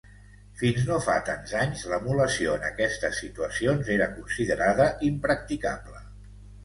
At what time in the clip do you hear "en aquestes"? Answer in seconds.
2.61-3.21